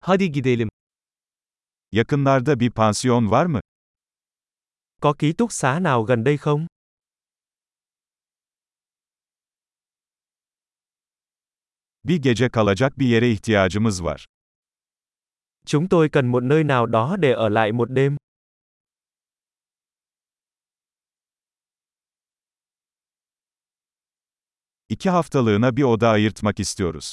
Hadi 0.00 0.32
gidelim. 0.32 0.68
Yakınlarda 1.92 2.60
bir 2.60 2.70
pansiyon 2.70 3.30
var 3.30 3.46
mı? 3.46 3.60
Có 5.00 5.12
ký 5.18 5.32
túc 5.32 5.52
xá 5.52 5.80
nào 5.80 6.04
gần 6.04 6.24
đây 6.24 6.36
không? 6.38 6.66
Bir 12.04 12.22
gece 12.22 12.48
kalacak 12.48 12.98
bir 12.98 13.06
yere 13.06 13.30
ihtiyacımız 13.30 14.04
var. 14.04 14.26
Chúng 15.66 15.88
tôi 15.88 16.08
cần 16.08 16.26
một 16.26 16.42
nơi 16.42 16.64
nào 16.64 16.86
đó 16.86 17.16
để 17.16 17.32
ở 17.32 17.48
lại 17.48 17.72
một 17.72 17.90
đêm. 17.90 18.16
İki 24.88 25.10
haftalığına 25.10 25.76
bir 25.76 25.82
oda 25.82 26.08
ayırtmak 26.08 26.60
istiyoruz. 26.60 27.12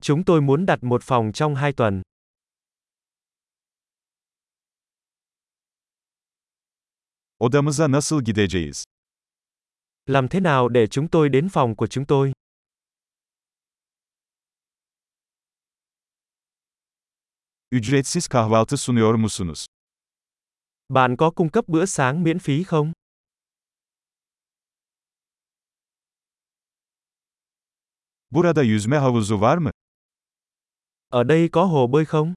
Chúng 0.00 0.24
tôi 0.24 0.40
muốn 0.40 0.66
đặt 0.66 0.78
một 0.82 1.02
phòng 1.02 1.32
trong 1.32 1.54
hai 1.54 1.72
tuần. 1.72 2.02
Odamıza 7.44 7.88
nasıl 7.90 8.22
gideceğiz? 8.24 8.84
Làm 10.06 10.28
thế 10.28 10.40
nào 10.40 10.68
để 10.68 10.86
chúng 10.86 11.08
tôi 11.10 11.28
đến 11.28 11.48
phòng 11.48 11.76
của 11.76 11.86
chúng 11.86 12.06
tôi? 12.06 12.32
Ücretsiz 17.70 18.28
kahvaltı 18.28 18.76
sunuyor 18.76 19.14
musunuz? 19.14 19.66
Bạn 20.88 21.16
có 21.16 21.30
cung 21.30 21.50
cấp 21.50 21.64
bữa 21.68 21.86
sáng 21.86 22.22
miễn 22.22 22.38
phí 22.38 22.64
không? 22.64 22.92
Burada 28.30 28.62
yüzme 28.62 28.98
havuzu 28.98 29.40
var 29.40 29.58
mı? 29.58 29.70
Ở 31.10 31.24
đây 31.24 31.48
có 31.52 31.64
hồ 31.64 31.86
bơi 31.86 32.04
không? 32.04 32.34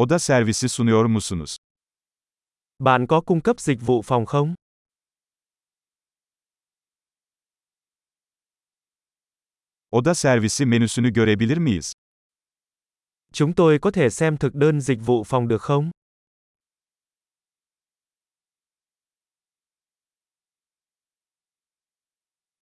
Oda 0.00 0.18
servisi 0.18 0.68
sunuyor 0.68 1.06
musunuz? 1.10 1.56
Bạn 2.78 3.06
có 3.06 3.20
cung 3.20 3.40
cấp 3.40 3.60
dịch 3.60 3.78
vụ 3.80 4.02
phòng 4.02 4.26
không? 4.26 4.54
Oda 9.96 10.14
servisi 10.14 10.64
menüsünü 10.64 11.10
görebilir 11.10 11.58
miyiz? 11.58 11.92
Chúng 13.32 13.54
tôi 13.54 13.78
có 13.78 13.90
thể 13.90 14.10
xem 14.10 14.36
thực 14.36 14.54
đơn 14.54 14.80
dịch 14.80 14.98
vụ 15.06 15.24
phòng 15.24 15.48
được 15.48 15.62
không? 15.62 15.90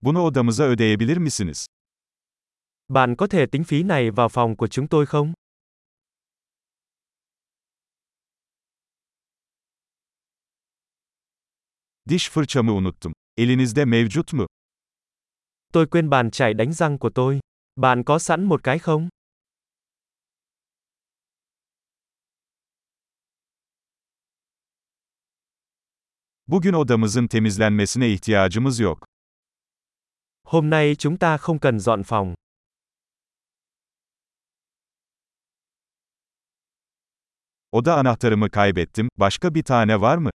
Bunu 0.03 0.23
odamıza 0.23 0.65
ödeyebilir 0.65 1.17
misiniz? 1.17 1.67
Bạn 2.89 3.17
có 3.17 3.27
thể 3.27 3.47
tính 3.47 3.65
phí 3.65 3.83
này 3.83 4.11
vào 4.11 4.29
phòng 4.29 4.57
của 4.57 4.69
chúng 4.69 4.89
tôi 4.89 5.07
không? 5.07 5.33
Diş 12.07 12.31
fırçamı 12.31 12.73
unuttum. 12.73 13.13
Elinizde 13.37 13.85
mevcut 13.85 14.33
mu? 14.33 14.47
Tôi 15.73 15.87
quên 15.87 16.11
bàn 16.11 16.31
chải 16.31 16.55
đánh 16.55 16.73
răng 16.73 16.99
của 16.99 17.11
tôi. 17.15 17.41
Bạn 17.77 18.03
có 18.05 18.19
sẵn 18.19 18.45
một 18.45 18.61
cái 18.63 18.79
không? 18.79 19.09
Bugün 26.47 26.73
odamızın 26.73 27.27
temizlenmesine 27.27 28.09
ihtiyacımız 28.09 28.81
yok. 28.81 29.10
Hôm 30.51 30.71
nay 30.71 30.95
chúng 30.99 31.19
ta 31.19 31.37
không 31.37 31.59
cần 31.59 31.79
dọn 31.81 32.03
phòng. 32.03 32.35
Oda 37.77 37.95
anahtarımı 37.95 38.51
kaybettim. 38.51 39.09
Başka 39.17 39.55
bir 39.55 39.63
tane 39.63 39.97
var 40.01 40.19
mı? 40.19 40.31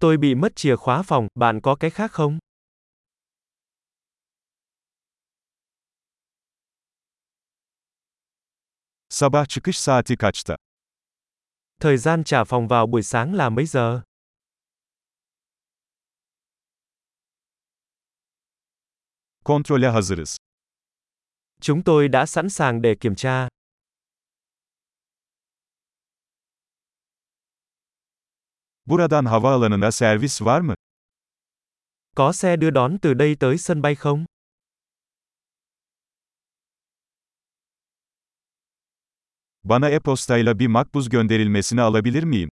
Tôi 0.00 0.16
bị 0.16 0.34
mất 0.34 0.56
chìa 0.56 0.76
khóa 0.76 1.02
phòng, 1.02 1.28
bạn 1.34 1.60
có 1.60 1.76
cái 1.80 1.90
khác 1.90 2.10
không? 2.12 2.38
Sabah 9.10 9.48
çıkış 9.48 9.78
saati 9.78 10.16
kaçta? 10.16 10.56
Thời 11.80 11.96
gian 11.96 12.24
trả 12.24 12.44
phòng 12.44 12.68
vào 12.68 12.86
buổi 12.86 13.02
sáng 13.02 13.34
là 13.34 13.50
mấy 13.50 13.66
giờ? 13.66 14.02
Kontrole 19.50 19.88
hazırız. 19.88 20.36
Chúng 21.60 21.82
tôi 21.84 22.08
đã 22.08 22.26
sẵn 22.26 22.50
sàng 22.50 22.82
để 22.82 22.94
kiểm 22.94 23.14
tra. 23.14 23.48
Buradan 28.86 29.24
havaalanına 29.24 29.90
servis 29.90 30.42
var 30.42 30.60
mı? 30.60 30.74
Có 32.16 32.32
xe 32.32 32.56
đưa 32.56 32.70
đón 32.70 32.98
từ 33.02 33.14
đây 33.14 33.36
tới 33.40 33.58
sân 33.58 33.82
bay 33.82 33.94
không? 33.94 34.24
Bana 39.62 39.88
e-postayla 39.88 40.58
bir 40.58 40.68
makbuz 40.68 41.10
gönderilmesini 41.10 41.80
alabilir 41.80 42.22
miyim? 42.22 42.48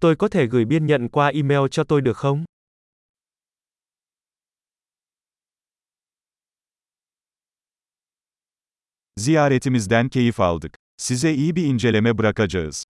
Tôi 0.00 0.16
có 0.16 0.28
thể 0.28 0.46
gửi 0.46 0.64
biên 0.64 0.86
nhận 0.86 1.08
qua 1.08 1.28
email 1.28 1.68
cho 1.70 1.84
tôi 1.84 2.00
được 2.00 2.16
không? 2.16 2.49
Ziyaretimizden 9.20 10.08
keyif 10.08 10.40
aldık. 10.40 10.76
Size 10.96 11.34
iyi 11.34 11.56
bir 11.56 11.64
inceleme 11.64 12.18
bırakacağız. 12.18 12.84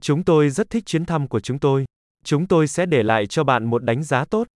Chúng 0.00 0.24
tôi 0.24 0.50
rất 0.50 0.70
thích 0.70 0.86
chuyến 0.86 1.04
thăm 1.04 1.28
của 1.28 1.40
chúng 1.40 1.58
tôi. 1.58 1.84
Chúng 2.24 2.46
tôi 2.46 2.66
sẽ 2.66 2.86
để 2.86 3.02
lại 3.02 3.26
cho 3.26 3.44
bạn 3.44 3.64
một 3.64 3.84
đánh 3.84 4.02
giá 4.02 4.24
tốt. 4.24 4.46